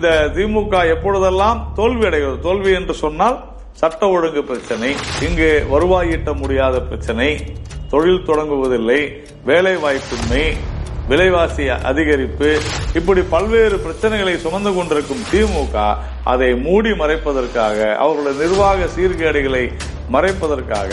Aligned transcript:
இந்த 0.00 0.12
திமுக 0.34 0.74
எப்பொழுதெல்லாம் 0.92 1.58
தோல்வி 1.76 2.04
அடைகிறது 2.06 2.36
தோல்வி 2.44 2.70
என்று 2.70 2.94
சொன்னால் 3.00 3.34
சட்ட 3.72 4.06
ஒழுங்கு 4.08 4.42
பிரச்சனை 4.42 4.90
இங்கு 5.26 5.48
வருவாய் 5.70 6.10
ஈட்ட 6.10 6.30
முடியாத 6.34 6.76
பிரச்சனை 6.82 7.26
தொழில் 7.90 8.24
தொடங்குவதில்லை 8.28 8.98
வேலை 9.44 9.74
வாய்ப்பின்மை 9.76 10.44
விலைவாசி 11.08 11.66
அதிகரிப்பு 11.90 12.48
இப்படி 12.94 13.24
பல்வேறு 13.30 13.76
பிரச்சனைகளை 13.78 14.34
சுமந்து 14.36 14.72
கொண்டிருக்கும் 14.72 15.26
திமுக 15.30 15.76
அதை 16.24 16.50
மூடி 16.62 16.92
மறைப்பதற்காக 16.94 17.78
அவர்களுடைய 17.96 18.38
நிர்வாக 18.42 18.88
சீர்கேடுகளை 18.96 19.64
மறைப்பதற்காக 20.14 20.92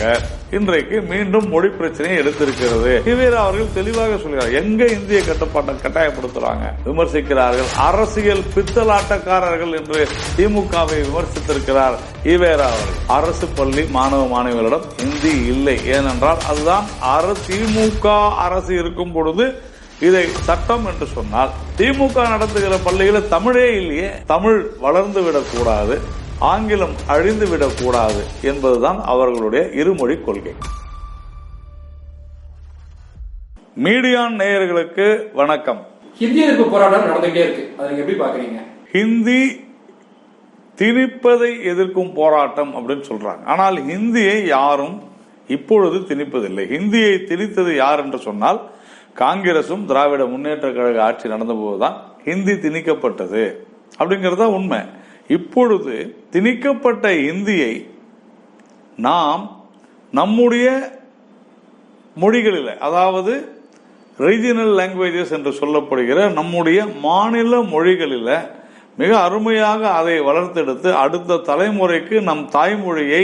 இன்றைக்கு 0.50 0.96
மீண்டும் 1.00 1.46
மொழி 1.48 1.68
பிரச்சனையை 1.68 2.18
எடுத்திருக்கிறது. 2.22 2.92
ஈவேரா 3.10 3.40
அவர்கள் 3.44 3.74
தெளிவாக 3.74 4.16
சொல்கிறார் 4.16 4.52
எங்க 4.60 4.84
இந்திய 4.84 5.20
கட்டுப்பாட்டை 5.22 5.74
கட்டாயப்படுத்துறாங்க? 5.74 6.66
விமர்சிக்கிறார்கள் 6.86 7.70
அரசியல் 7.88 8.44
பித்தலாட்டக்காரர்கள் 8.54 9.72
என்று 9.80 10.00
திமுகவை 10.36 10.98
விமர்சித்திருக்கிறார் 11.08 11.96
ஈவேரா 12.24 12.68
அவர்கள். 12.74 12.98
அரசு 13.06 13.48
பள்ளி 13.58 13.84
மாணவ 13.98 14.22
மாணவிகளிடம் 14.34 14.86
இந்தி 15.06 15.34
இல்லை. 15.54 15.76
ஏனென்றால் 15.96 16.38
அதுதான் 16.52 16.86
திமுக 17.48 18.06
அரசு 18.46 18.72
இருக்கும் 18.74 19.12
பொழுது 19.12 19.46
இதை 20.00 20.24
சட்டம் 20.46 20.86
என்று 20.86 21.06
சொன்னால் 21.14 21.52
திமுக 21.78 22.28
நடத்துகிற 22.28 22.74
பள்ளிகளில் 22.84 23.28
தமிழே 23.28 23.66
இல்லையே. 23.80 24.10
தமிழ் 24.26 24.58
வளர்ந்து 24.86 25.22
விடக்கூடாது 25.22 25.96
ஆங்கிலம் 26.38 26.92
அழிந்து 27.06 27.48
விடக்கூடாது 27.48 28.24
என்பதுதான் 28.42 29.00
அவர்களுடைய 29.04 29.70
இருமொழி 29.70 30.20
கொள்கை. 30.20 30.52
மீடியான் 33.84 34.36
நேயர்களுக்கு 34.40 35.32
வணக்கம். 35.32 35.86
ஹிந்தி 36.18 36.40
எதிர்ப்பு 36.40 36.70
போராட்டம் 36.70 37.04
நடந்துகிட்டே 37.04 37.34
இருக்கு. 37.34 37.84
அதை 37.84 37.98
எப்படி 37.98 38.18
பாக்குறீங்க 38.18 38.62
ஹிந்தி 38.92 39.60
திணிப்பதை 40.76 41.64
எதிர்க்கும் 41.64 42.12
போராட்டம் 42.12 42.74
அப்படின்னு 42.74 43.04
சொல்றாங்க. 43.08 43.44
ஆனால் 43.44 43.76
ஹிந்தியை 43.76 44.46
யாரும் 44.46 45.02
இப்பொழுது 45.48 45.98
திணிப்பதில்லை. 45.98 46.64
ஹிந்தியை 46.74 47.14
திணித்தது 47.30 47.76
யார் 47.76 48.04
என்று 48.04 48.18
சொன்னால் 48.18 48.70
காங்கிரசும் 49.14 49.84
திராவிட 49.84 50.24
முன்னேற்ற 50.24 50.72
கழக 50.72 51.04
ஆட்சி 51.04 51.28
நடந்தபோதுதான் 51.28 51.96
ஹிந்தி 52.24 52.52
திணிக்கப்பட்டது. 52.52 53.54
அப்படிங்கிறது 53.98 54.44
உண்மை. 54.44 54.97
இப்பொழுது 55.28 55.94
திணிக்கப்பட்ட 56.32 57.06
இந்தியை 57.28 57.72
நாம் 58.96 59.42
நம்முடைய 60.12 60.68
மொழிகளில் 62.14 62.78
அதாவது 62.78 63.32
ரீஜினல் 64.18 64.72
லாங்குவேஜஸ் 64.78 65.30
என்று 65.30 65.50
சொல்லப்படுகிற 65.50 66.32
நம்முடைய 66.32 66.86
மாநில 66.86 67.60
மொழிகளில் 67.60 68.30
மிக 68.96 69.10
அருமையாக 69.20 69.90
அதை 69.90 70.20
வளர்த்தெடுத்து 70.20 70.92
அடுத்த 70.92 71.34
தலைமுறைக்கு 71.34 72.20
நம் 72.20 72.48
தாய்மொழியை 72.52 73.22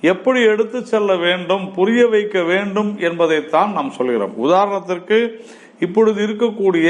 எப்படி 0.00 0.40
எடுத்து 0.42 0.84
செல்ல 0.84 1.16
வேண்டும் 1.16 1.72
புரிய 1.72 2.06
வைக்க 2.06 2.42
வேண்டும் 2.42 2.98
என்பதைத்தான் 2.98 3.72
நாம் 3.72 3.90
சொல்கிறோம். 3.90 4.34
உதாரணத்திற்கு 4.42 5.18
இப்பொழுது 5.80 6.26
இருக்கக்கூடிய 6.26 6.88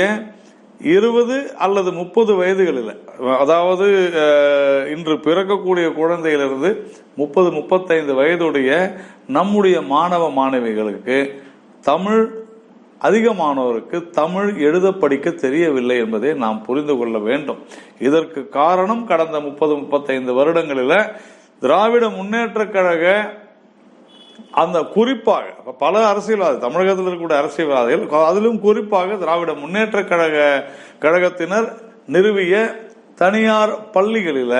இருபது 0.92 1.36
அல்லது 1.64 1.90
முப்பது 1.92 2.32
வயதுகளில். 2.40 2.94
அதாவது 3.42 3.86
இன்று 4.94 5.14
பிறக்கக்கூடிய 5.26 5.86
குழந்தையிலிருந்து 6.00 6.70
முப்பது 7.20 7.50
முப்பத்தைந்து 7.58 8.14
வயதுடைய 8.20 8.70
நம்முடைய 9.36 9.76
மாணவ 9.94 10.24
மாணவிகளுக்கு 10.40 11.18
தமிழ் 11.90 12.24
அதிகமானோருக்கு 13.08 13.96
தமிழ் 14.18 14.50
எழுத 14.66 14.86
படிக்க 15.02 15.30
தெரியவில்லை 15.44 15.96
என்பதை 16.04 16.30
நாம் 16.44 16.60
புரிந்து 16.66 16.94
கொள்ள 16.96 17.16
வேண்டும். 17.28 17.60
இதற்கு 18.08 18.40
காரணம் 18.58 19.02
கடந்த 19.12 19.38
முப்பது 19.48 19.74
முப்பத்தைந்து 19.80 20.34
வருடங்களில் 20.34 20.98
திராவிட 21.64 22.04
முன்னேற்ற 22.18 22.62
கழக 22.66 23.04
அந்த 24.54 24.78
குறிப்பாக 24.94 25.72
பல 25.78 26.02
அரசியல்வாதி 26.06 26.58
தமிழகத்தில் 26.58 27.06
இருக்கக்கூடிய 27.06 27.38
அரசியல்வாதிகள் 27.42 28.26
அதிலும் 28.30 28.60
குறிப்பாக 28.60 29.16
திராவிட 29.22 29.52
முன்னேற்ற 29.54 30.00
கழக 30.04 30.36
கழகத்தினர் 31.04 31.68
நிறுவிய 32.14 32.54
தனியார் 33.14 33.74
பள்ளிகளில் 33.90 34.56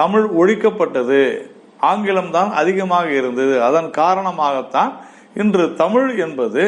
தமிழ் 0.00 0.26
ஒழிக்கப்பட்டது. 0.40 1.22
ஆங்கிலம் 1.90 2.30
தான் 2.30 2.50
அதிகமாக 2.60 3.06
இருந்தது. 3.20 3.54
அதன் 3.62 3.90
காரணமாகத்தான் 4.00 4.92
இன்று 5.34 5.64
தமிழ் 5.82 6.08
என்பது 6.24 6.62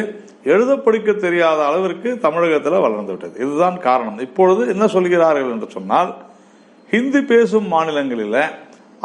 எழுத 0.44 0.72
படிக்க 0.76 1.12
தெரியாத 1.12 1.60
அளவிற்கு 1.64 2.10
தமிழகத்தில் 2.18 2.84
வளர்ந்து 2.86 3.12
விட்டது. 3.12 3.34
இதுதான் 3.44 3.78
காரணம். 3.88 4.18
இப்பொழுது 4.26 4.62
என்ன 4.74 4.84
சொல்கிறார்கள் 4.86 5.54
என்று 5.54 5.68
சொன்னால் 5.76 6.10
ஹிந்தி 6.90 7.20
பேசும் 7.22 7.66
மாநிலங்களில் 7.68 8.42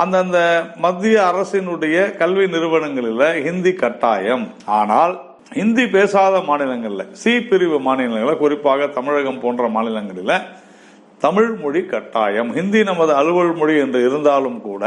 அந்தந்த 0.04 0.38
மத்திய 0.84 1.18
அரசினுடைய 1.30 1.98
கல்வி 2.22 2.46
நிறுவனங்களில் 2.54 3.28
ஹிந்தி 3.46 3.72
கட்டாயம். 3.82 4.44
ஆனால் 4.80 5.14
ஹிந்தி 5.60 5.86
பேசாத 5.94 6.36
மாநிலங்களில் 6.50 7.12
சி 7.22 7.34
பிரிவு 7.50 7.78
மாநிலங்களில் 7.88 8.42
குறிப்பாக 8.42 8.88
தமிழகம் 8.98 9.42
போன்ற 9.44 9.68
மாநிலங்களில் 9.76 10.36
தமிழ் 11.26 11.52
மொழி 11.64 11.82
கட்டாயம். 11.94 12.50
ஹிந்தி 12.58 12.80
நமது 12.90 13.14
அலுவல் 13.20 13.54
மொழி 13.60 13.76
என்று 13.84 14.00
இருந்தாலும் 14.08 14.60
கூட 14.68 14.84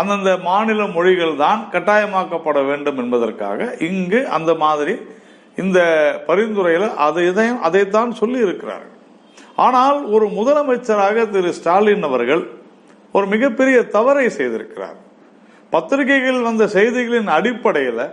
அந்தந்த 0.00 0.32
மாநில 0.48 0.80
மொழிகள் 0.96 1.34
தான் 1.44 1.60
கட்டாயமாக்கப்பட 1.72 2.58
வேண்டும் 2.70 2.98
என்பதற்காக 3.02 3.70
இங்கு 3.88 4.20
அந்த 4.36 4.50
மாதிரி 4.64 4.94
இந்த 5.62 5.80
பரிந்துரையில் 6.28 6.88
அதை 7.06 7.22
இதையும் 7.30 7.62
அதைத்தான் 7.68 8.12
சொல்லி 8.20 8.38
இருக்கிறார்கள். 8.46 8.94
ஆனால் 9.64 9.98
ஒரு 10.14 10.26
முதலமைச்சராக 10.38 11.24
திரு 11.34 11.50
ஸ்டாலின் 11.58 12.06
அவர்கள் 12.08 12.44
ஒரு 13.18 13.26
மிகப்பெரிய 13.34 13.78
தவறை 13.96 14.26
செய்திருக்கிறார். 14.38 14.98
பத்திரிகைகள் 15.72 16.46
வந்த 16.48 16.64
செய்திகளின் 16.76 17.30
அடிப்படையில் 17.38 18.04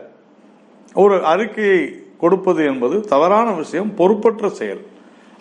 ஒரு 1.03 1.15
அறிக்கையை 1.33 1.81
கொடுப்பது 2.23 2.61
என்பது 2.71 2.95
தவறான 3.13 3.47
விஷயம் 3.61 3.89
பொறுப்பற்ற 3.99 4.49
செயல். 4.59 4.83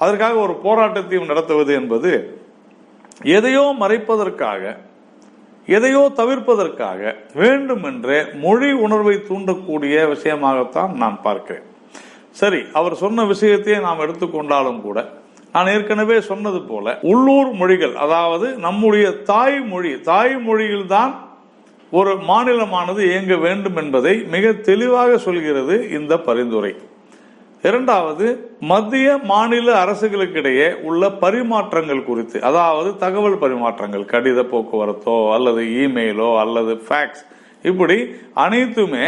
அதற்காக 0.02 0.34
ஒரு 0.46 0.54
போராட்டத்தையும் 0.64 1.30
நடத்துவது 1.30 1.72
என்பது 1.80 2.12
எதையோ 3.36 3.64
மறைப்பதற்காக 3.82 4.62
எதையோ 5.76 6.00
தவிர்ப்பதற்காக 6.16 7.12
வேண்டுமென்றே 7.40 8.18
மொழி 8.44 8.70
உணர்வை 8.86 9.14
தூண்டக்கூடிய 9.28 9.94
விஷயமாகத்தான் 10.14 10.92
நான் 11.02 11.18
பார்க்கிறேன். 11.26 11.68
சரி 12.40 12.60
அவர் 12.78 12.94
சொன்ன 13.02 13.24
விஷயத்தையே 13.32 13.78
நாம் 13.86 14.02
எடுத்துக்கொண்டாலும் 14.04 14.80
கூட 14.86 14.98
நான் 15.54 15.66
ஏற்கனவே 15.66 16.20
சொன்னது 16.20 16.62
போல 16.62 16.98
உள்ளூர் 17.02 17.52
மொழிகள் 17.52 17.94
அதாவது 17.94 18.58
நம்முடைய 18.58 19.10
தாய்மொழி 19.24 19.90
தாய்மொழியில்தான் 19.90 21.12
ஒரு 21.90 22.14
மாநிலமானது 22.28 22.98
இயங்க 22.98 23.36
வேண்டும் 23.36 23.76
என்பதை 23.76 24.14
மிக 24.24 24.52
தெளிவாக 24.52 25.18
சொல்கிறது 25.18 25.90
இந்த 25.90 26.16
பரிந்துரை. 26.16 26.74
இரண்டாவது 27.62 28.48
மத்திய 28.60 29.18
மாநில 29.24 29.84
அரசுகளுக்கிடையே 29.84 30.80
உள்ள 30.80 31.08
பரிமாற்றங்கள் 31.08 32.04
குறித்து 32.04 32.40
அதாவது 32.40 32.96
தகவல் 32.96 33.38
பரிமாற்றங்கள் 33.38 34.04
கடித 34.04 34.42
போக்குவரத்தோ 34.42 35.34
அல்லது 35.34 35.62
இமெயிலோ 35.62 36.40
அல்லது 36.40 36.82
ஃபேக்ஸ் 36.88 37.24
இப்படி 37.62 38.14
அனைத்துமே 38.34 39.06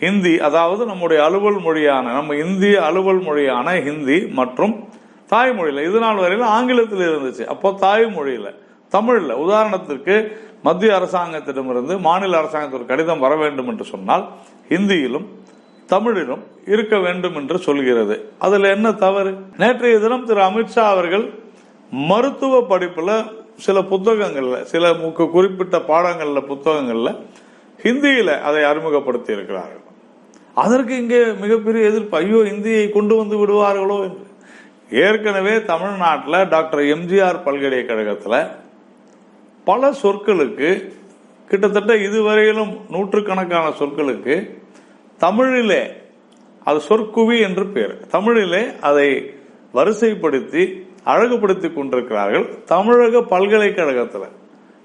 ஹிந்தி 0.00 0.38
அதாவது 0.38 0.86
நம்முடைய 0.86 1.24
அலுவல் 1.24 1.60
மொழியான 1.60 2.12
நம்ம 2.12 2.34
இந்திய 2.36 2.82
அலுவல் 2.82 3.20
மொழியான 3.20 3.80
ஹிந்தி 3.80 4.26
மற்றும் 4.32 4.88
தாய்மொழியில் 5.32 5.86
இது 5.88 5.98
நாள் 6.04 6.22
வரையில் 6.22 6.46
ஆங்கிலத்தில் 6.56 7.04
இருந்துச்சு. 7.10 7.44
அப்போ 7.52 7.68
தாய்மொழியில் 7.84 8.50
தமிழில். 8.92 9.34
உதாரணத்திற்கு 9.44 10.14
மத்திய 10.66 10.96
அரசாங்கத்திடமிருந்து 10.98 11.94
மாநில 12.08 12.36
அரசாங்கத்திற்கு 12.40 12.90
கடிதம் 12.90 13.22
வர 13.24 13.34
வேண்டும் 13.42 13.70
என்று 13.72 13.84
சொன்னால் 13.92 14.24
ஹிந்தியிலும் 14.72 15.28
தமிழிலும் 15.92 16.42
இருக்க 16.72 16.94
வேண்டும் 17.04 17.36
என்று 17.40 17.56
சொல்கிறது. 17.66 18.14
அதில் 18.46 18.72
என்ன 18.74 18.88
தவறு? 19.04 19.32
நேற்றைய 19.62 19.96
தினம் 20.04 20.26
திரு 20.28 20.42
அமித்ஷா 20.48 20.84
அவர்கள் 20.94 21.24
மருத்துவ 22.10 22.60
படிப்பில் 22.72 23.14
சில 23.64 23.78
புத்தகங்களில் 23.92 24.60
சில 24.72 24.92
குறிப்பிட்ட 25.34 25.76
பாடங்களில் 25.90 26.48
புத்தகங்களில் 26.50 27.12
ஹிந்தியில் 27.84 28.34
அதை 28.48 28.62
அறிமுகப்படுத்தி 28.70 29.30
இருக்கிறார்கள் 29.36 29.80
அதற்கு 30.64 30.94
இங்கே 31.02 31.20
மிகப்பெரிய 31.42 31.82
எதிர்ப்பு 31.90 32.16
ஐயோ 32.22 32.40
இந்தியை 32.52 32.84
கொண்டு 32.96 33.14
வந்து 33.20 33.36
விடுவார்களோ 33.42 33.96
என்று. 34.08 34.24
ஏற்கனவே 34.92 35.64
தமிழ்நாட்டில் 35.64 36.48
டாக்டர் 36.48 36.80
எம்ஜிஆர் 36.80 37.42
பல்கலைக்கழகத்தில் 37.42 38.46
பல 39.64 39.92
சொற்களுக்கு 40.02 40.92
கிட்டத்தட்ட 41.48 41.96
இதுவரையிலும் 41.96 42.80
நூற்றுக்கணக்கான 42.90 43.72
சொற்களுக்கு 43.78 44.58
தமிழிலே 45.18 45.92
அது 46.64 46.80
சொற்குவி 46.80 47.40
என்று 47.40 47.66
பேர். 47.66 48.06
தமிழிலே 48.06 48.66
அதை 48.80 49.34
வரிசைப்படுத்தி 49.74 50.82
அழகுபடுத்தி 51.04 51.72
கொண்டிருக்கிறார்கள் 51.72 52.64
தமிழக 52.64 53.22
பல்கலைக்கழகத்தில். 53.22 54.28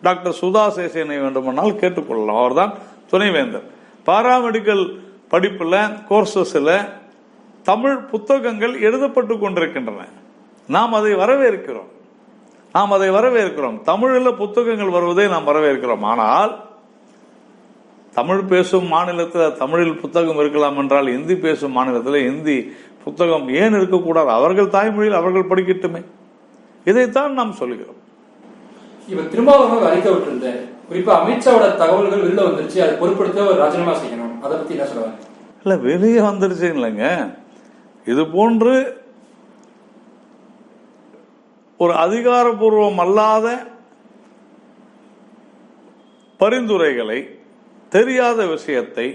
டாக்டர் 0.02 0.38
சுதா 0.42 0.64
சேசேனை 0.78 1.22
வேண்டுமானால் 1.22 1.72
கேட்டுக்கொள்ளலாம். 1.72 2.40
அவர்தான் 2.40 2.74
துணைவேந்தர். 3.10 3.64
பாராமெடிக்கல் 4.06 5.00
படிப்பில் 5.30 5.84
கோர்சஸில் 6.10 6.90
தமிழ் 7.68 7.98
புத்தகங்கள் 8.12 8.76
எழுதப்பட்டு 8.82 9.40
கொண்டிருக்கின்றன. 9.40 10.06
நாம் 10.68 10.94
அதை 10.94 11.12
வரவேற்கிறோம். 11.14 11.90
நாம் 12.74 12.92
அதை 12.92 13.10
வரவேற்கிறோம். 13.10 13.82
தமிழில் 13.82 14.34
புத்தகங்கள் 14.34 14.90
வருவதை 14.90 15.28
நாம் 15.28 15.48
வரவேற்கிறோம். 15.48 16.02
ஆனால் 16.02 16.54
தமிழ் 18.14 18.44
பேசும் 18.44 18.88
மாநிலத்தில் 18.88 19.58
தமிழில் 19.58 20.00
புத்தகம் 20.00 20.40
இருக்கலாம் 20.40 20.78
என்றால் 20.78 21.08
இந்தி 21.08 21.36
பேசும் 21.36 21.72
மாநிலத்தில் 21.72 22.28
இந்தி 22.28 22.58
புத்தகம் 23.04 23.50
ஏன் 23.50 23.76
இருக்கக்கூடாது? 23.76 24.30
அவர்கள் 24.30 24.74
தாய்மொழியில் 24.76 25.20
அவர்கள் 25.22 25.50
படிக்கட்டுமே. 25.50 26.02
இதைத்தான் 26.86 27.34
நாம் 27.34 27.52
சொல்கிறோம். 27.52 28.00
இவர் 29.10 29.30
திருமாவளவன் 29.30 29.92
அறிக்கை 29.92 30.12
விட்டிருந்தார். 30.14 30.62
குறிப்பா 30.92 31.14
அமித்ஷாவோட 31.20 31.76
தகவல்கள் 31.76 32.24
வெளில 32.24 32.48
வந்துருச்சு. 32.48 32.80
அதை 32.86 32.96
பொருட்படுத்த 33.00 33.44
அவர் 33.44 33.58
ராஜினாமா 33.58 33.92
செய்யணும். 33.92 34.36
அதை 34.42 34.58
பத்தி 34.58 34.74
என்ன 34.76 34.86
சொல்லுவாங்க 34.86 35.18
இல்ல 35.64 35.78
வெளியே 35.78 36.20
வந்துருச்சு 36.20 36.68
இல்லைங்க. 36.76 37.06
இது 38.08 38.24
போன்று 38.28 38.76
ஒரு 41.80 41.94
அதிகாரபூர்வம் 41.98 43.00
அல்லாத 43.00 43.48
பரிந்துரைகளை 46.40 47.20
தெரியாத 47.92 48.40
விஷயத்தை 48.46 49.08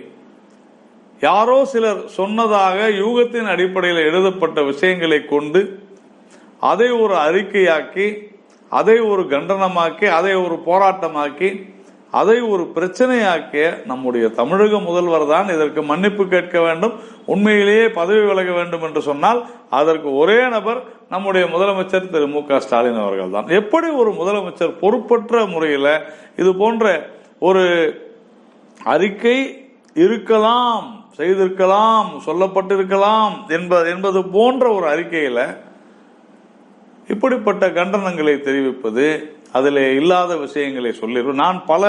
யாரோ 1.20 1.58
சிலர் 1.64 2.00
சொன்னதாக 2.10 2.78
யூகத்தின் 2.94 3.48
அடிப்படையில் 3.48 4.00
எழுதப்பட்ட 4.04 4.60
விஷயங்களை 4.62 5.18
கொண்டு 5.24 5.60
அதை 6.62 6.88
ஒரு 6.98 7.14
அறிக்கையாக்கி 7.18 8.06
அதை 8.72 8.96
ஒரு 9.02 9.22
கண்டனமாக்கி 9.28 10.06
அதை 10.10 10.34
ஒரு 10.36 10.56
போராட்டமாக்கி 10.66 11.50
அதை 12.12 12.36
ஒரு 12.48 12.64
பிரச்சனையாக்கிய 12.74 13.66
நம்முடைய 13.84 14.24
தமிழக 14.38 14.80
முதல்வர் 14.80 15.24
தான் 15.28 15.48
இதற்கு 15.48 15.82
மன்னிப்பு 15.82 16.24
கேட்க 16.26 16.56
வேண்டும் 16.60 16.94
உண்மையிலேயே 17.26 17.86
பதவி 17.94 18.22
விலக 18.22 18.50
வேண்டும் 18.52 18.84
என்று 18.84 19.02
சொன்னால் 19.02 19.40
அதற்கு 19.72 20.08
ஒரே 20.16 20.38
நபர் 20.50 20.80
நம்முடைய 21.08 21.44
முதலமைச்சர் 21.46 22.10
திரு 22.10 22.28
மு 22.28 22.42
க 22.42 22.60
ஸ்டாலின் 22.60 23.02
அவர்கள் 23.02 23.34
தான். 23.34 23.48
எப்படி 23.58 23.88
ஒரு 24.00 24.12
முதலமைச்சர் 24.18 24.78
பொறுப்பற்ற 24.80 25.44
முறையில் 25.46 25.92
இது 26.36 26.52
போன்ற 26.54 26.84
ஒரு 27.42 27.64
அறிக்கை 28.80 29.36
இருக்கலாம் 29.96 30.86
செய்திருக்கலாம் 31.16 32.10
சொல்லப்பட்டிருக்கலாம் 32.26 33.34
என்பது 33.50 33.88
என்பது 33.90 34.20
போன்ற 34.32 34.64
ஒரு 34.74 34.86
அறிக்கையில் 34.88 35.44
இப்படிப்பட்ட 37.08 37.64
கண்டனங்களை 37.72 38.34
தெரிவிப்பது 38.40 39.06
அதில் 39.58 39.82
இல்லாத 40.00 40.32
விஷயங்களை 40.44 40.92
சொல்லிடுவோம் 41.02 41.42
நான் 41.44 41.58
பல 41.70 41.82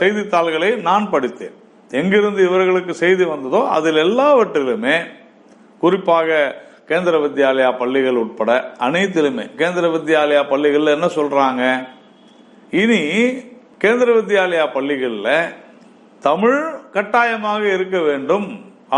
செய்தித்தாள்களை 0.00 0.70
நான் 0.88 1.06
படித்தேன். 1.12 1.56
எங்கிருந்து 2.00 2.40
இவர்களுக்கு 2.48 2.92
செய்தி 3.02 3.24
வந்ததோ 3.30 3.60
அதில் 3.76 4.02
எல்லாவற்றிலுமே 4.06 4.96
குறிப்பாக 5.82 6.38
கேந்திர 6.90 7.16
வித்யாலயா 7.24 7.70
பள்ளிகள் 7.80 8.20
உட்பட 8.22 8.50
அனைத்திலுமே 8.86 9.44
கேந்திர 9.60 9.86
வித்யாலயா 9.94 10.42
பள்ளிகளில் 10.52 10.94
என்ன 10.96 11.08
சொல்றாங்க? 11.18 11.62
இனி 12.80 13.00
கேந்திர 13.82 14.08
வித்யாலயா 14.18 14.66
பள்ளிகளில் 14.76 15.54
தமிழ் 16.28 16.60
கட்டாயமாக 16.96 17.62
இருக்க 17.76 17.98
வேண்டும். 18.08 18.48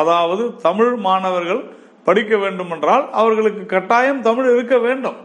அதாவது 0.00 0.44
தமிழ் 0.66 0.92
மாணவர்கள் 1.06 1.62
படிக்க 2.08 2.36
வேண்டும் 2.42 2.72
என்றால் 2.74 3.04
அவர்களுக்கு 3.20 3.62
கட்டாயம் 3.74 4.24
தமிழ் 4.28 4.48
இருக்க 4.54 4.76
வேண்டும். 4.86 5.18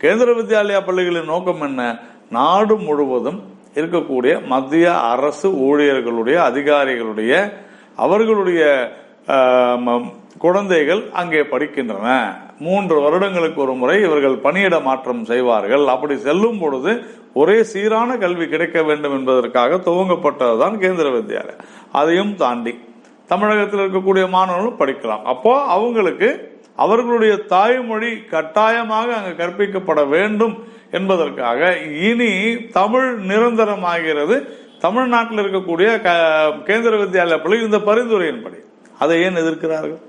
கேந்திர 0.00 0.30
வித்யாலயா 0.32 0.80
பள்ளிகளின் 0.82 1.24
நோக்கம் 1.24 1.60
என்ன? 1.60 1.82
நாடு 2.30 2.74
முழுவதும் 2.78 3.38
இருக்கக்கூடிய 3.74 4.46
மத்திய 4.46 4.84
அரசு 5.10 5.48
ஊழியர்களுடைய 5.66 6.36
அதிகாரிகளுடைய 6.48 7.32
அவர்களுடைய 7.96 8.62
ஆஹ், 9.28 10.04
குழந்தைகள் 10.38 11.00
அங்கே 11.12 11.40
படிக்கின்றன. 11.44 12.08
மூன்று 12.58 12.96
வருடங்களுக்கு 13.00 13.60
ஒரு 13.60 13.74
முறை 13.74 13.96
இவர்கள் 14.02 14.36
பணியிட 14.38 14.80
மாற்றம் 14.80 15.24
செய்வார்கள். 15.24 15.84
அப்படி 15.88 16.16
செல்லும் 16.18 16.58
பொழுது 16.58 16.92
ஒரே 17.34 17.56
சீரான 17.64 18.16
கல்வி 18.16 18.46
கிடைக்க 18.46 18.82
வேண்டும் 18.82 19.12
என்பதற்காக 19.12 19.80
துவங்கப்பட்டதுதான் 19.86 20.76
கேந்திர 20.78 21.08
வித்யாலயம் 21.14 21.64
அதையும் 21.92 22.34
தாண்டி 22.34 22.74
தமிழகத்தில் 23.30 23.82
இருக்கக்கூடிய 23.82 24.24
மாணவர்களும் 24.28 24.80
படிக்கலாம். 24.80 25.24
அப்போ 25.24 25.52
அவங்களுக்கு 25.68 26.28
அவர்களுடைய 26.76 27.36
தாய்மொழி 27.36 28.24
கட்டாயமாக 28.24 29.14
அங்கு 29.14 29.44
கற்பிக்கப்பட 29.44 30.08
வேண்டும் 30.08 30.64
என்பதற்காக 30.90 31.78
இனி 31.78 32.56
தமிழ் 32.66 33.16
நிரந்தரமாகிறது. 33.28 34.48
தமிழ்நாட்டில் 34.78 35.38
இருக்கக்கூடிய 35.38 36.02
க- 36.02 36.52
கேந்திர 36.64 36.96
வித்யாலய 36.96 37.42
பள்ளி 37.42 37.64
இந்த 37.64 37.78
பரிந்துரையின்படி. 37.78 38.64
அதை 38.98 39.22
ஏன் 39.22 39.34
எதிர்க்கிறார்கள்? 39.34 40.02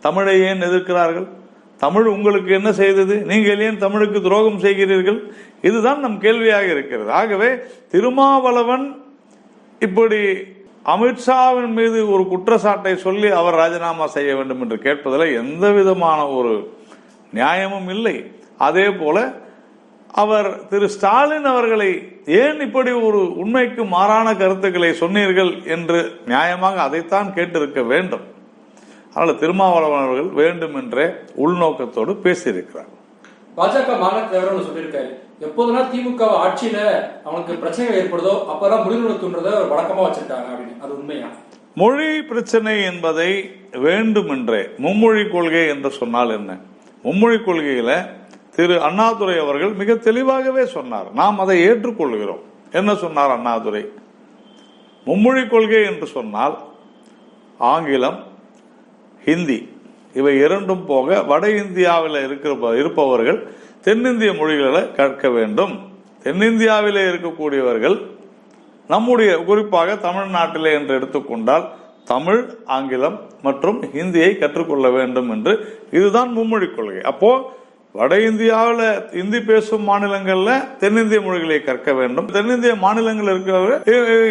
தமிழை 0.00 0.40
ஏன் 0.40 0.60
எதிர்க்கிறார்கள்? 0.60 1.28
தமிழ் 1.76 2.06
உங்களுக்கு 2.06 2.52
என்ன 2.52 2.72
செய்தது? 2.72 3.16
நீங்கள் 3.16 3.60
ஏன் 3.60 3.78
தமிழுக்கு 3.78 4.22
துரோகம் 4.22 4.60
செய்கிறீர்கள்? 4.60 5.32
இதுதான் 5.62 6.00
நம் 6.00 6.18
கேள்வியாக 6.18 6.64
இருக்கிறது. 6.64 7.12
ஆகவே 7.12 7.54
திருமாவளவன் 7.90 9.02
இப்படி 9.78 10.38
அமித்ஷாவின் 10.84 11.74
மீது 11.78 12.10
ஒரு 12.12 12.26
குற்றச்சாட்டை 12.28 12.96
சொல்லி 12.96 13.28
அவர் 13.28 13.54
ராஜினாமா 13.54 14.06
செய்ய 14.06 14.36
வேண்டும் 14.36 14.60
என்று 14.60 14.78
கேட்பதில் 14.78 15.36
எந்த 15.36 15.70
விதமான 15.70 16.28
ஒரு 16.28 16.52
நியாயமும் 17.32 17.88
இல்லை. 17.88 18.32
அதே 18.58 18.90
போல 18.90 19.46
அவர் 20.12 20.66
திரு 20.66 20.88
ஸ்டாலின் 20.88 21.44
அவர்களை 21.44 21.90
ஏன் 22.26 22.60
இப்படி 22.60 22.90
ஒரு 22.90 23.36
உண்மைக்கு 23.36 23.84
மாறான 23.84 24.36
கருத்துக்களை 24.36 24.92
சொன்னீர்கள் 24.92 25.62
என்று 25.64 26.20
நியாயமாக 26.26 26.74
அதைத்தான் 26.74 27.34
கேட்டிருக்க 27.34 27.86
வேண்டும். 27.86 28.24
அதனால் 29.14 29.38
திருமாவளவன் 29.38 30.04
அவர்கள் 30.04 30.30
வேண்டும் 30.32 30.74
என்றே 30.74 31.06
உள்நோக்கத்தோடு 31.36 32.14
பேசியிருக்கிறார். 32.24 32.92
பாஜக 33.58 33.98
மாநில 33.98 34.26
தலைவர் 34.26 34.66
சொல்லியிருக்காரு. 34.68 35.10
எப்போதெல்லாம் 35.44 35.90
திமுக 35.92 36.22
ஆட்சியில 36.44 36.78
அவனுக்கு 37.24 37.54
பிரச்சனைகள் 37.54 38.00
ஏற்படுதோ 38.00 38.32
அப்பதான் 38.52 38.84
முடிவு 38.84 39.04
ஒரு 39.04 39.68
வழக்கமா 39.72 40.02
வச்சிருக்காங்க 40.06 40.48
அப்படின்னு. 40.52 40.78
அது 40.80 40.98
உண்மையா? 40.98 41.26
மொழி 41.74 42.22
பிரச்சனை 42.22 42.84
என்பதை 42.84 43.50
வேண்டுமென்றே 43.72 44.62
மும்மொழி 44.78 45.30
கொள்கை 45.30 45.68
என்று 45.68 45.90
சொன்னால் 45.90 46.30
என்ன? 46.30 46.56
மும்மொழி 47.02 47.36
கொள்கையில 47.36 47.90
திரு 48.56 48.82
அண்ணாதுரை 48.82 49.38
அவர்கள் 49.38 49.72
மிக 49.72 49.94
தெளிவாகவே 49.94 50.66
சொன்னார். 50.66 51.12
நாம் 51.12 51.38
அதை 51.38 51.68
ஏற்றுக்கொள்கிறோம். 51.68 52.42
என்ன 52.72 52.94
சொன்னார் 52.94 53.30
அண்ணாதுரை? 53.30 53.82
மும்மொழி 55.06 55.48
கொள்கை 55.48 55.84
என்று 55.84 56.06
சொன்னால் 56.06 56.58
ஆங்கிலம் 57.58 58.18
ஹிந்தி 59.24 59.58
இவை 60.20 60.34
இரண்டும் 60.44 60.84
போக 60.90 61.18
வட 61.30 61.44
இந்தியாவில் 61.62 62.18
இருக்கிற 62.26 62.52
இருப்பவர்கள் 62.82 63.40
தென்னிந்திய 63.86 64.30
மொழிகளை 64.40 64.82
கற்க 64.98 65.26
வேண்டும். 65.36 65.74
தென்னிந்தியாவிலே 66.24 67.02
இருக்கக்கூடியவர்கள் 67.10 67.96
நம்முடைய 68.92 69.30
குறிப்பாக 69.48 69.94
தமிழ்நாட்டிலே 70.06 70.70
என்று 70.78 70.92
எடுத்துக்கொண்டால் 70.98 71.66
தமிழ் 72.12 72.42
ஆங்கிலம் 72.76 73.16
மற்றும் 73.46 73.78
ஹிந்தியை 73.96 74.30
கற்றுக்கொள்ள 74.38 74.86
வேண்டும் 74.96 75.30
என்று 75.34 75.52
இதுதான் 75.98 76.30
மும்மொழி 76.36 76.68
கொள்கை. 76.74 77.02
அப்போ 77.12 77.30
வட 77.98 78.14
இந்தியாவில் 78.28 78.86
இந்தி 79.20 79.40
பேசும் 79.50 79.84
மாநிலங்களில் 79.90 80.64
தென்னிந்திய 80.80 81.20
மொழிகளை 81.26 81.58
கற்க 81.68 81.92
வேண்டும். 82.00 82.26
தென்னிந்திய 82.36 82.72
மாநிலங்கள் 82.84 83.30
இருக்கிறவர்கள் 83.32 83.84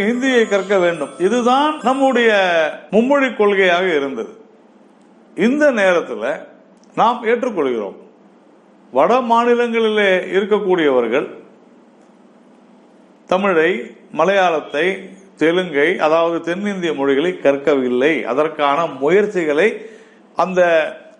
ஹிந்தியை 0.07 0.43
கற்க 0.53 0.75
வேண்டும். 0.85 1.13
இதுதான் 1.27 1.73
நம்முடைய 1.87 2.31
மும்மொழி 2.95 3.29
கொள்கையாக 3.39 3.87
இருந்தது. 3.99 4.31
இந்த 5.37 5.71
நேரத்தில் 5.71 6.45
நாம் 6.95 7.23
ஏற்றுக்கொள்கிறோம். 7.23 7.95
வட 8.91 9.19
மாநிலங்களிலே 9.19 10.09
இருக்கக்கூடியவர்கள் 10.37 11.27
தமிழை 13.27 13.95
மலையாளத்தை 14.11 15.09
தெலுங்கை 15.37 15.97
அதாவது 15.97 16.41
தென்னிந்திய 16.41 16.93
மொழிகளை 16.93 17.39
கற்கவில்லை. 17.39 18.23
அதற்கான 18.23 18.85
முயற்சிகளை 18.85 19.89
அந்த 20.35 20.61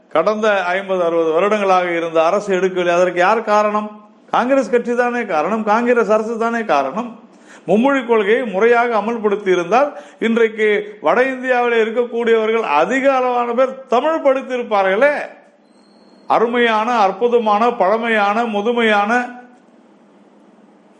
கடந்த 0.09 0.63
ஐம்பது 0.63 1.03
அறுபது 1.03 1.31
வருடங்களாக 1.31 1.95
இருந்த 1.95 2.25
அரசு 2.25 2.59
எடுக்கவில்லை. 2.59 2.91
அதற்கு 2.91 3.19
யார் 3.19 3.43
காரணம்? 3.43 4.09
காங்கிரஸ் 4.31 4.69
கட்சி 4.69 4.95
தானே 4.95 5.25
காரணம். 5.25 5.63
காங்கிரஸ் 5.63 6.09
அரசு 6.09 6.37
தானே 6.37 6.65
காரணம்? 6.65 7.26
மும்மொழி 7.69 8.01
கொள்கையை 8.09 8.43
முறையாக 8.53 8.91
அமல்படுத்தி 9.01 9.49
இருந்தால் 9.55 9.89
இன்றைக்கு 10.27 10.67
வட 11.05 11.17
இந்தியாவில் 11.33 11.81
இருக்கக்கூடியவர்கள் 11.83 12.67
அதிக 12.81 13.05
அளவான 13.15 13.55
பேர் 13.59 13.73
தமிழ் 13.93 14.23
படித்திருப்பார்களே. 14.25 15.15
அருமையான 16.35 16.89
அற்புதமான 17.05 17.63
பழமையான 17.81 18.37
முதுமையான 18.55 19.11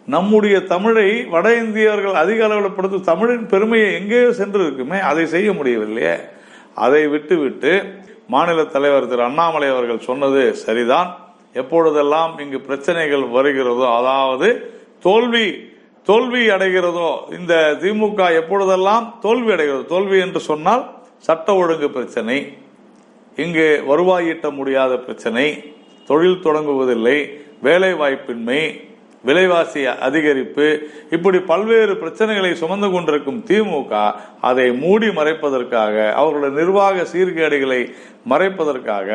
நம்முடைய 0.08 0.58
தமிழை 0.74 1.08
வட 1.32 1.48
இந்தியர்கள் 1.64 2.20
அதிக 2.24 2.42
அளவில் 2.48 2.76
படுத்து 2.76 2.98
தமிழின் 3.12 3.48
பெருமையை 3.54 3.88
எங்கேயோ 4.00 4.30
சென்று 4.42 4.62
இருக்குமே 4.66 5.00
அதை 5.10 5.24
செய்ய 5.34 5.50
முடியவில்லையே. 5.54 6.14
அதை 6.86 7.02
விட்டுவிட்டு 7.14 7.72
மாநில 8.34 8.64
தலைவர் 8.76 9.10
திரு 9.12 9.24
அண்ணாமலை 9.30 9.68
அவர்கள் 9.74 10.06
சொன்னது 10.08 10.44
சரிதான். 10.66 11.10
எப்பொழுதெல்லாம் 11.62 12.32
இங்கு 12.44 12.60
பிரச்சனைகள் 12.68 13.26
வருகிறதோ 13.36 13.86
அதாவது 14.00 14.50
தோல்வி 15.06 15.48
தோல்வி 16.08 16.42
அடைகிறதோ 16.50 17.10
இந்த 17.38 17.54
திமுக 17.82 18.22
எப்பொழுதெல்லாம் 18.42 19.06
தோல்வி 19.22 19.52
அடைகிறதோ 19.52 19.86
தோல்வி 19.86 20.18
என்று 20.20 20.40
சொன்னால் 20.40 20.84
சட்ட 21.18 21.56
ஒழுங்கு 21.56 21.90
பிரச்சனை 21.90 22.38
இங்கு 23.36 23.66
வருவாய் 23.88 24.28
ஈட்ட 24.28 24.50
முடியாத 24.50 24.94
பிரச்சனை 24.98 25.48
தொழில் 26.06 26.44
தொடங்குவதில்லை 26.44 27.18
வேலை 27.62 27.92
வாய்ப்பின்மை 27.94 28.62
விலைவாசி 29.24 29.82
அதிகரிப்பு 30.08 30.66
இப்படி 31.10 31.40
பல்வேறு 31.40 31.94
பிரச்சனைகளை 31.94 32.52
சுமந்து 32.54 32.90
கொண்டிருக்கும் 32.90 33.44
திமுக 33.48 33.94
அதை 34.42 34.68
மூடி 34.72 35.08
மறைப்பதற்காக 35.08 35.96
அவர்களுடைய 36.14 36.56
நிர்வாக 36.60 37.06
சீர்கேடுகளை 37.14 37.82
மறைப்பதற்காக 38.30 39.10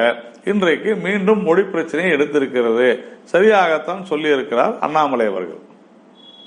இன்றைக்கு 0.44 0.92
மீண்டும் 0.96 1.42
மொழி 1.42 1.62
பிரச்சனையை 1.62 2.12
எடுத்திருக்கிறது. 2.16 2.88
சரியாகத்தான் 3.32 4.02
சொல்லியிருக்கிறார் 4.10 4.78
அண்ணாமலை 4.78 5.26
அவர்கள். 5.26 5.62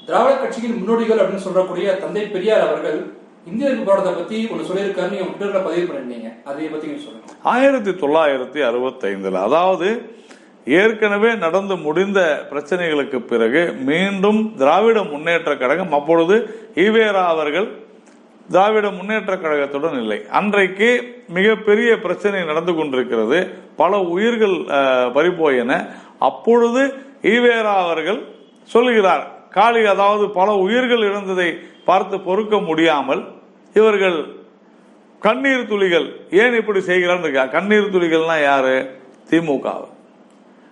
திராவிட 0.07 0.33
கட்சியின் 0.37 0.77
முன்னோடிகள் 0.77 1.21
அப்படின்னு 1.21 1.45
சொல்லக்கூடிய 1.45 1.93
தந்தை 2.01 2.23
பெரியார் 2.27 2.65
அவர்கள் 2.65 2.97
இந்திய 3.47 3.69
போராட்டத்தை 3.79 4.13
பத்தி 4.15 4.37
ஒன்று 4.51 4.67
சொல்லியிருக்காரு 4.67 5.11
நீங்க 5.11 5.25
ட்விட்டர்ல 5.27 5.59
பதிவு 5.65 5.85
பண்ணிருந்தீங்க 5.87 6.29
அதை 6.45 6.67
பத்தி 6.67 6.87
சொல்லுங்க. 7.03 7.33
ஆயிரத்தி 7.51 7.91
தொள்ளாயிரத்தி 7.95 8.59
அறுபத்தி 8.63 9.05
ஐந்துல 9.09 9.41
அதாவது 9.41 9.87
ஏற்கனவே 10.67 11.31
நடந்து 11.35 11.75
முடிந்த 11.77 12.19
பிரச்சனைகளுக்கு 12.51 13.19
பிறகு 13.23 13.61
மீண்டும் 13.89 14.55
திராவிட 14.57 14.99
முன்னேற்ற 15.11 15.51
கழகம் 15.55 15.93
அப்பொழுது 15.93 16.37
ஈவேரா 16.75 17.23
அவர்கள் 17.27 17.67
திராவிட 18.49 18.87
முன்னேற்ற 18.91 19.33
கழகத்துடன் 19.37 19.99
இல்லை. 20.01 20.17
அன்றைக்கு 20.31 20.89
மிகப்பெரிய 21.29 21.99
பிரச்சனை 21.99 22.43
நடந்து 22.45 22.73
கொண்டிருக்கிறது. 22.73 23.37
பல 23.75 24.01
உயிர்கள் 24.11 24.57
அஹ், 24.71 25.09
பறிபோயின. 25.13 25.71
அப்பொழுது 26.21 26.81
ஈவேரா 27.27 27.73
அவர்கள் 27.85 28.19
சொல்கிறார் 28.69 29.25
காளி 29.55 29.81
அதாவது 29.85 30.25
பல 30.29 30.49
உயிர்கள் 30.65 31.03
இழந்ததை 31.09 31.49
பார்த்து 31.85 32.15
பொறுக்க 32.19 32.55
முடியாமல் 32.59 33.21
இவர்கள் 33.75 34.17
கண்ணீர் 35.21 35.69
துளிகள் 35.69 36.07
ஏன் 36.41 36.55
இப்படி 36.59 36.79
செய்கிறான்னு 36.89 37.25
இருக்கா 37.25 37.45
கண்ணீர் 37.57 37.93
துளிகள்னா 37.93 38.37
யாரு? 38.43 38.75
திமுக 39.29 39.67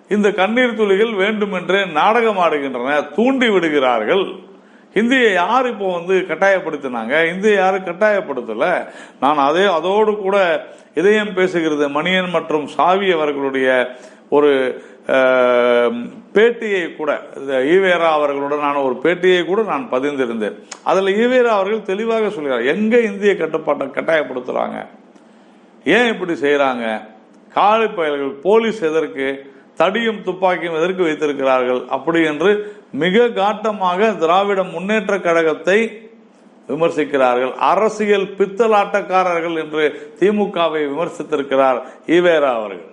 இந்த 0.09 0.27
கண்ணீர் 0.31 0.79
துளிகள் 0.79 1.13
வேண்டுமென்றே 1.13 1.79
நாடகம் 1.99 2.41
ஆடுகின்றன 2.45 2.97
தூண்டி 3.15 3.47
விடுகிறார்கள். 3.49 4.25
இந்தியை 4.95 5.29
யார் 5.33 5.67
இப்போ 5.69 5.87
வந்து 5.93 6.15
கட்டாயப்படுத்தினாங்க? 6.29 7.13
இந்தியை 7.33 7.55
யாரும் 7.57 7.87
கட்டாயப்படுத்தல? 7.87 8.65
நான் 9.19 9.39
அதே 9.47 9.65
அதோடு 9.77 10.11
கூட 10.17 10.37
இதயம் 10.95 11.35
பேசுகிறது 11.37 11.85
மணியன் 11.97 12.29
மற்றும் 12.29 12.67
சாவி 12.67 13.07
அவர்களுடைய 13.11 13.69
ஒரு 14.29 14.51
பேட்டியை 16.35 16.83
கூட 16.99 17.11
இந்த 17.39 17.53
ஈவேரா 17.73 18.09
அவர்களுடனான 18.17 18.81
ஒரு 18.87 18.95
பேட்டியை 19.05 19.41
கூட 19.45 19.61
நான் 19.71 19.89
பதிந்திருந்தேன். 19.93 20.55
அதில் 20.89 21.09
ஈவேரா 21.23 21.51
அவர்கள் 21.57 21.89
தெளிவாக 21.89 22.29
சொல்கிறார் 22.35 22.69
எங்கே 22.73 22.99
இந்திய 23.09 23.33
கட்டுப்பாட்டை 23.41 23.87
கட்டாயப்படுத்துகிறாங்க 23.97 24.77
ஏன் 25.95 26.11
இப்படி 26.13 26.35
செய்கிறாங்க 26.45 26.85
காலை 27.57 27.87
பயல்கள் 27.97 28.31
போலீஸ் 28.45 28.79
எதற்கு 28.91 29.27
தடியும் 29.81 30.23
துப்பாக்கியும் 30.27 30.77
எதற்கு 30.79 31.03
வைத்திருக்கிறார்கள்? 31.07 31.81
அப்படி 31.95 32.19
என்று 32.31 32.51
மிக 33.03 33.27
காட்டமாக 33.41 34.09
திராவிட 34.23 34.63
முன்னேற்ற 34.73 35.13
கழகத்தை 35.27 35.77
விமர்சிக்கிறார்கள். 36.71 37.53
அரசியல் 37.71 38.27
பித்தலாட்டக்காரர்கள் 38.39 39.59
என்று 39.63 39.83
திமுகவை 40.19 40.81
விமர்சித்திருக்கிறார் 40.91 41.79
ஈவேரா 42.15 42.51
அவர்கள். 42.59 42.89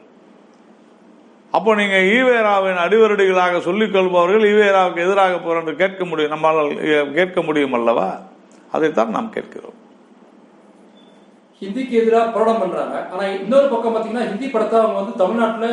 அப்போ 1.56 1.70
நீங்க 1.80 1.96
ஈவேராவின் 2.16 2.80
அடிவருடிகளாக 2.82 3.60
சொல்லிக் 3.68 3.94
கொள்பவர்கள் 3.94 4.44
ஈவேராவுக்கு 4.50 5.04
எதிராக 5.06 5.38
போற 5.38 5.56
என்று 5.62 5.74
கேட்க 5.82 6.04
முடியும் 6.10 6.34
நம்மால் 6.34 6.60
கேட்க 7.18 7.42
முடியும் 7.48 7.76
அல்லவா? 7.78 8.08
அதைத்தான் 8.76 9.14
நாம் 9.16 9.34
கேட்கிறோம். 9.36 9.76
ஹிந்திக்கு 11.62 11.94
எதிராக 12.02 12.28
போராட்டம் 12.34 12.62
பண்றாங்க. 12.62 12.96
ஆனா 13.12 13.24
இன்னொரு 13.40 13.66
பக்கம் 13.72 13.94
பாத்தீங்கன்னா 13.96 14.28
ஹிந்தி 14.30 14.48
படத்தை 14.52 14.76
அவங்க 14.80 14.98
வந்து 15.00 15.20
தமிழ்நாட்டுல 15.22 15.68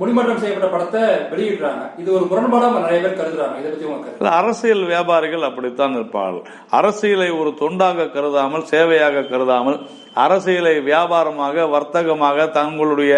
மொழிமாற்றம் 0.00 0.40
செய்யப்பட்ட 0.42 0.68
படத்தை 0.74 1.00
வெளியிடுறாங்க. 1.30 1.82
இது 2.00 2.08
ஒரு 2.16 2.24
முரண்பாடா 2.30 2.68
நிறைய 2.84 3.00
பேர் 3.04 3.18
கருதுறாங்க. 3.20 3.56
இதை 3.60 3.70
பத்தி 3.70 4.28
அரசியல் 4.40 4.84
வியாபாரிகள் 4.92 5.48
அப்படித்தான் 5.48 5.96
இருப்பார்கள். 5.98 6.44
அரசியலை 6.78 7.30
ஒரு 7.40 7.50
தொண்டாக 7.62 8.10
கருதாமல் 8.16 8.68
சேவையாக 8.72 9.28
கருதாமல் 9.32 9.78
அரசியலை 10.24 10.74
வியாபாரமாக 10.90 11.66
வர்த்தகமாக 11.76 12.46
தங்களுடைய 12.58 13.14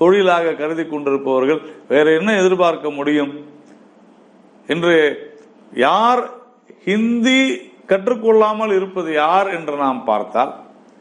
தொழிலாக 0.00 0.54
கருதி 0.60 0.84
கொண்டிருப்பவர்கள் 0.86 1.60
வேற 1.92 2.06
என்ன 2.18 2.30
எதிர்பார்க்க 2.40 2.90
முடியும்? 2.98 3.32
இன்று 4.72 4.96
யார் 5.86 6.22
ஹிந்தி 6.88 7.40
கற்றுக்கொள்ளாமல் 7.90 8.72
இருப்பது 8.78 9.10
யார் 9.12 9.48
என்று 9.56 9.74
நாம் 9.84 10.00
பார்த்தால் 10.04 10.52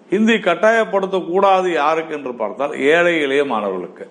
ஹிந்தி 0.10 0.36
கட்டாயப்படுத்தக்கூடாது 0.48 1.68
யாருக்கு 1.82 2.14
என்று 2.18 2.34
பார்த்தால் 2.42 2.74
ஏழை 2.92 3.14
எளிய 3.26 3.44
மாணவர்களுக்கு. 3.54 4.06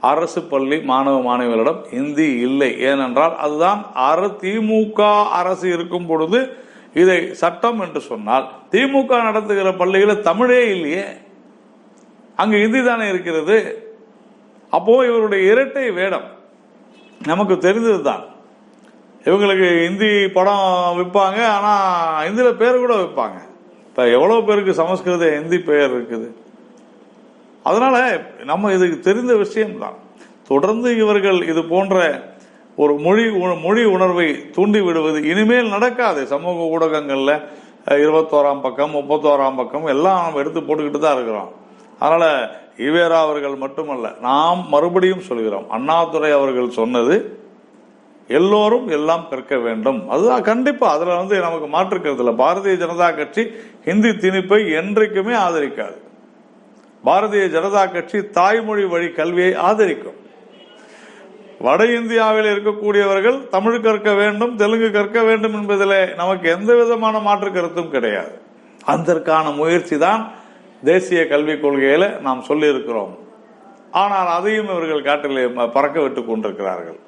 அரசு 0.00 0.40
பள்ளி 0.52 0.76
மாணவ 0.90 1.16
மாணவிகளிடம் 1.28 1.80
ஹிந்தி 1.94 2.28
இல்லை. 2.46 2.70
ஏனென்றால் 2.90 3.34
அதுதான் 3.44 3.80
அர 4.08 4.20
திமுக 4.42 5.00
அரசு 5.40 5.66
இருக்கும் 5.76 6.06
பொழுது 6.06 6.40
இதை 7.02 7.18
சட்டம் 7.42 7.80
என்று 7.86 8.00
சொன்னால் 8.10 8.46
திமுக 8.70 9.20
நடத்துகிற 9.28 9.70
பள்ளிகளில் 9.80 10.26
தமிழே 10.28 10.62
இல்லையே. 10.74 11.04
அங்கு 12.36 12.56
ஹிந்தி 12.64 12.80
தானே 12.84 13.06
இருக்கிறது? 13.08 13.56
அப்போ 14.70 15.06
இவருடைய 15.06 15.50
இரட்டை 15.50 15.90
வேடம் 15.90 16.36
நமக்கு 17.26 17.54
தெரிஞ்சதுதான் 17.54 18.22
இவங்களுக்கு 19.24 19.84
இந்தி 19.84 20.28
படம் 20.28 20.94
விற்பாங்க 20.96 21.44
ஆனா 21.44 22.22
இந்தியில் 22.22 22.54
பேர் 22.54 22.76
கூட 22.76 22.94
விற்பாங்க. 22.94 23.40
இப்ப 23.86 24.08
எவ்வளவு 24.08 24.44
பேருக்கு 24.44 24.74
சமஸ்கிருத 24.74 25.38
இந்தி 25.38 25.58
பெயர் 25.58 25.90
இருக்குது? 25.90 26.30
அதனால 27.62 28.22
நம்ம 28.44 28.72
இதுக்கு 28.72 29.00
தெரிந்த 29.00 29.36
விஷயம்தான். 29.36 29.94
தொடர்ந்து 30.48 30.96
இவர்கள் 30.96 31.46
இது 31.46 31.64
போன்ற 31.64 32.22
ஒரு 32.76 32.94
மொழி 32.94 33.28
உண- 33.28 33.54
மொழி 33.54 33.84
உணர்வை 33.84 34.50
தூண்டி 34.50 34.80
விடுவது 34.80 35.22
இனிமேல் 35.22 35.68
நடக்காது. 35.68 36.26
சமூக 36.26 36.60
ஊடகங்களில் 36.60 37.42
இருபத்தோராம் 37.86 38.60
பக்கம் 38.60 38.94
முப்பத்தோராம் 38.94 39.56
பக்கம் 39.56 39.86
எல்லாம் 39.86 40.22
நம்ம 40.22 40.38
எடுத்து 40.38 40.60
போட்டுக்கிட்டு 40.60 40.98
தான் 40.98 41.14
இருக்கிறோம். 41.14 41.52
அதனால 41.98 42.50
ஈவேரா 42.86 43.18
அவர்கள் 43.26 43.54
மட்டுமல்ல 43.54 44.08
நாம் 44.20 44.68
மறுபடியும் 44.68 45.26
சொல்கிறோம். 45.28 45.70
அண்ணாதுரை 45.70 46.30
அவர்கள் 46.30 46.70
சொன்னது 46.70 47.16
எல்லோரும் 48.28 48.88
எல்லாம் 48.88 49.24
கற்க 49.30 49.56
வேண்டும். 49.56 50.00
அதுதான் 50.08 50.42
கண்டிப்பா 50.42 50.86
அதுல 50.94 51.14
வந்து 51.14 51.40
நமக்கு 51.40 51.68
மாற்றுக்கிறது 51.76 52.22
இல்லை. 52.22 52.34
பாரதிய 52.44 52.74
ஜனதா 52.84 53.08
கட்சி 53.16 53.42
ஹிந்தி 53.84 54.08
திணிப்பை 54.08 54.60
என்றைக்குமே 54.80 55.34
ஆதரிக்காது. 55.46 55.98
பாரதிய 57.04 57.44
ஜனதா 57.56 57.92
கட்சி 57.92 58.18
தாய்மொழி 58.38 58.84
வழி 58.84 59.08
கல்வியை 59.12 59.52
ஆதரிக்கும். 59.68 60.18
வட 61.66 61.84
இந்தியாவில் 61.98 62.48
இருக்கக்கூடியவர்கள் 62.54 63.38
தமிழ் 63.48 63.80
கற்க 63.80 64.10
வேண்டும் 64.14 64.52
தெலுங்கு 64.56 64.90
கற்க 64.90 65.22
வேண்டும் 65.22 65.56
என்பதிலே 65.60 66.02
நமக்கு 66.14 66.46
எந்த 66.50 66.70
விதமான 66.74 67.18
மாற்று 67.18 67.50
கருத்தும் 67.52 67.90
கிடையாது. 67.90 68.34
அதற்கான 68.84 69.50
முயற்சி 69.50 69.96
தான் 69.98 70.22
தேசிய 70.84 71.26
கல்விக் 71.26 71.62
கொள்கையில் 71.62 72.20
நாம் 72.20 72.44
சொல்லியிருக்கிறோம். 72.48 73.18
ஆனால் 73.90 74.26
அதையும் 74.26 74.68
இவர்கள் 74.68 75.02
காட்டிலே 75.02 75.44
ம- 75.44 75.70
பறக்க 75.70 76.00
விட்டுக் 76.00 76.26
கொண்டிருக்கிறார்கள். 76.26 76.98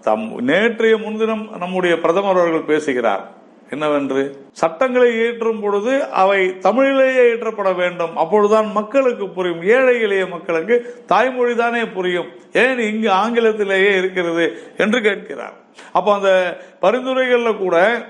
தம் 0.00 0.38
நேற்றைய 0.38 0.96
முன்தினம் 0.96 1.48
நம்முடைய 1.58 2.00
பிரதமர் 2.00 2.36
அவர்கள் 2.36 2.60
பேசுகிறார். 2.60 3.30
என்னவென்று? 3.70 4.46
சட்டங்களை 4.52 5.14
இயற்றும் 5.14 5.60
பொழுது 5.60 6.04
அவை 6.04 6.48
தமிழிலேயே 6.48 7.32
இயற்றப்பட 7.32 7.74
வேண்டும். 7.74 8.16
அப்பொழுதுதான் 8.16 8.72
மக்களுக்கு 8.72 9.28
புரியும். 9.28 9.62
ஏழை 9.62 10.00
எளிய 10.00 10.26
மக்களுக்கு 10.26 11.02
தாய்மொழி 11.06 11.56
தானே 11.56 11.84
புரியும். 11.84 12.26
ஏன் 12.52 12.78
இங்கு 12.78 13.10
ஆங்கிலத்திலேயே 13.10 13.98
இருக்கிறது 13.98 14.62
என்று 14.76 15.00
கேட்கிறார். 15.00 15.52
அப்போ 15.92 16.14
அந்த 16.14 16.58
பரிந்துரைகளில் 16.82 17.56
கூட 17.56 18.04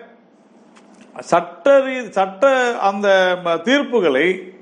சட்ட 1.19 1.79
ரீ- 1.79 2.09
சட்ட 2.09 2.77
அந்த 2.79 3.39
ம- 3.45 3.63
தீர்ப்புகளை 3.63 4.55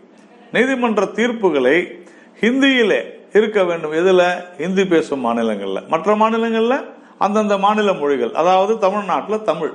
நீதிமன்ற 0.52 1.04
தீர்ப்புகளை 1.04 2.02
ஹிந்தியிலே 2.40 3.04
இருக்க 3.32 3.64
வேண்டும். 3.64 3.92
இதில் 3.92 4.40
ஹிந்தி 4.58 4.84
பேசும் 4.84 5.20
மாநிலங்களில். 5.20 5.86
மற்ற 5.88 6.16
மாநிலங்களில் 6.16 6.84
அந்தந்த 7.18 7.58
மாநில 7.58 7.92
மொழிகள். 7.92 8.32
அதாவது 8.32 8.78
தமிழ்நாட்டில் 8.78 9.42
தமிழ். 9.42 9.72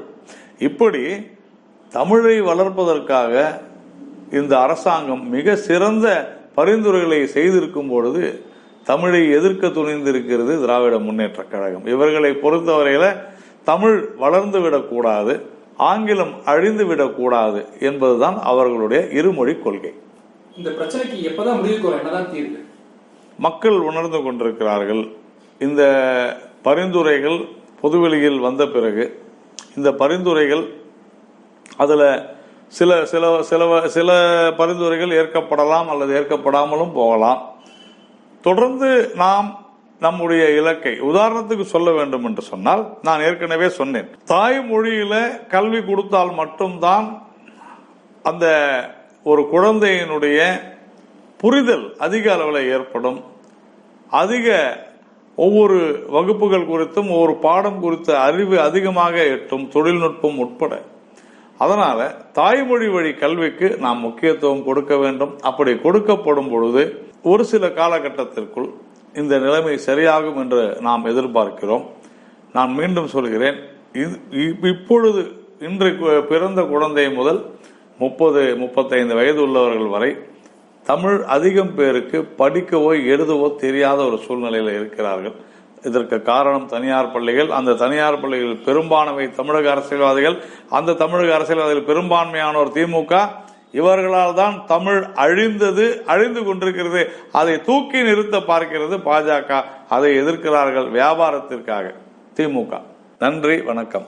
இப்படி 0.60 1.28
தமிழை 1.90 2.42
வளர்ப்பதற்காக 2.42 3.62
இந்த 4.32 4.60
அரசாங்கம் 4.60 5.30
மிக 5.30 5.56
சிறந்த 5.56 6.38
பரிந்துரைகளை 6.56 7.28
செய்திருக்கும் 7.28 7.90
பொழுது 7.90 8.46
தமிழை 8.84 9.32
எதிர்க்க 9.32 9.68
துணிந்திருக்கிறது 9.68 10.60
திராவிட 10.60 11.00
முன்னேற்ற 11.00 11.44
கழகம். 11.44 11.86
இவர்களை 11.86 12.34
பொறுத்தவரையில் 12.34 13.16
தமிழ் 13.64 14.10
வளர்ந்து 14.18 14.62
விடக்கூடாது 14.62 15.56
ஆங்கிலம் 15.78 16.46
அழிந்து 16.46 16.86
விடக்கூடாது 16.86 17.68
என்பதுதான் 17.80 18.40
அவர்களுடைய 18.42 19.08
இருமொழி 19.08 19.60
கொள்கை. 19.60 19.94
இந்த 20.58 20.70
பிரச்சனைக்கு 20.70 21.18
எப்பதான் 21.18 21.56
முடிவுக்கு 21.56 21.92
என்னதான் 21.92 22.32
தீர்வு? 22.32 22.66
மக்கள் 23.38 23.80
உணர்ந்து 23.80 24.22
கொண்டிருக்கிறார்கள். 24.22 25.12
இந்த 25.60 25.84
பரிந்துரைகள் 26.62 27.48
பொதுவெளியில் 27.82 28.40
வந்த 28.40 28.66
பிறகு 28.66 29.22
இந்த 29.76 29.94
பரிந்துரைகள் 29.94 30.74
அதுல 31.78 32.36
சில 32.68 33.06
சில 33.06 33.44
சில 33.44 33.88
சில 33.88 34.52
பரிந்துரைகள் 34.58 35.08
ஏற்கப்படலாம் 35.08 35.86
அல்லது 35.86 36.22
ஏற்கப்படாமலும் 36.22 36.94
போகலாம். 36.94 37.56
தொடர்ந்து 38.42 39.12
நாம் 39.16 39.67
நம்முடைய 40.00 40.50
இலக்கை 40.50 40.92
உதாரணத்துக்கு 41.02 41.62
சொல்ல 41.62 41.92
வேண்டும் 41.92 42.26
என்று 42.26 42.42
சொன்னால் 42.42 42.98
நான் 43.02 43.22
ஏற்கனவே 43.22 43.70
சொன்னேன். 43.70 44.10
தாய்மொழியில 44.26 45.48
கல்வி 45.48 45.84
கொடுத்தால் 45.84 46.34
மட்டும்தான் 46.34 47.28
அந்த 48.24 48.46
ஒரு 49.24 49.48
குழந்தையினுடைய 49.54 50.62
புரிதல் 51.38 51.96
அதிக 51.98 52.34
அளவில் 52.34 52.70
ஏற்படும். 52.70 53.24
அதிக 54.10 54.48
ஒவ்வொரு 55.36 56.06
வகுப்புகள் 56.10 56.68
குறித்தும் 56.68 57.10
ஒவ்வொரு 57.10 57.36
பாடம் 57.36 57.80
குறித்த 57.80 58.20
அறிவு 58.20 58.62
அதிகமாக 58.62 59.24
எட்டும் 59.24 59.70
தொழில்நுட்பம் 59.70 60.38
உட்பட. 60.38 60.82
அதனால 61.58 62.08
தாய்மொழி 62.34 62.88
வழி 62.88 63.14
கல்விக்கு 63.14 63.78
நாம் 63.78 64.00
முக்கியத்துவம் 64.00 64.66
கொடுக்க 64.66 64.98
வேண்டும். 64.98 65.40
அப்படி 65.42 65.72
கொடுக்கப்படும் 65.72 66.50
பொழுது 66.50 67.12
ஒரு 67.24 67.46
சில 67.46 67.68
காலகட்டத்திற்குள் 67.68 68.70
இந்த 69.18 69.38
நிலைமை 69.38 69.80
சரியாகும் 69.86 70.36
என்று 70.36 70.78
நாம் 70.80 71.06
எதிர்பார்க்கிறோம். 71.06 71.86
நான் 72.54 72.72
மீண்டும் 72.72 73.08
சொல்கிறேன் 73.08 73.56
இது- 73.94 74.20
இ- 74.32 74.66
இப்பொழுது 74.66 75.32
இன்று 75.60 76.26
பிறந்த 76.30 76.62
குழந்தை 76.62 77.12
முதல் 77.12 77.46
முப்பது 78.00 78.56
முப்பத்தைந்து 78.56 79.16
வயது 79.16 79.42
உள்ளவர்கள் 79.42 79.86
வரை 79.86 80.16
தமிழ் 80.86 81.22
அதிகம் 81.22 81.76
பேருக்கு 81.76 82.28
படிக்கவோ 82.38 82.96
எழுதவோ 82.96 83.56
தெரியாத 83.56 84.06
ஒரு 84.06 84.18
சூழ்நிலையில் 84.18 84.74
இருக்கிறார்கள். 84.74 85.32
இதற்கு 85.84 86.22
காரணம் 86.22 86.68
தனியார் 86.68 87.12
பள்ளிகள். 87.12 87.50
அந்த 87.50 87.74
தனியார் 87.74 88.20
பள்ளிகள் 88.20 88.58
பெரும்பான்மை 88.66 89.32
தமிழக 89.32 89.72
அரசியல்வாதிகள் 89.72 90.44
அந்த 90.70 90.94
தமிழக 90.94 91.34
அரசியல்வாதிகள் 91.34 91.96
பெரும்பான்மையானோர் 91.96 92.72
திமுக 92.72 93.28
இவர்களால் 93.72 94.36
தான் 94.36 94.64
தமிழ் 94.68 95.04
அழிந்தது 95.16 96.04
அழிந்து 96.06 96.44
கொண்டிருக்கிறது. 96.44 97.10
அதை 97.32 97.62
தூக்கி 97.62 98.04
நிறுத்த 98.04 98.38
பார்க்கிறது 98.38 98.98
பாஜக. 99.06 99.64
அதை 99.90 100.22
எதிர்க்கிறார்கள் 100.22 100.92
வியாபாரத்திற்காக. 100.92 101.94
திமுக. 102.36 102.82
நன்றி 103.20 103.62
வணக்கம். 103.62 104.08